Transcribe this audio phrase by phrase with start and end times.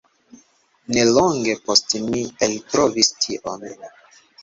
[0.95, 3.73] Nelonge poste mi eltrovis tion.